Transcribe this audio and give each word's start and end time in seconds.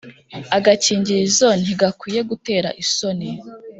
Agakingirizo 0.57 1.47
ntigakwiye 1.61 2.21
gutera 2.29 2.69
isoni 2.83 3.29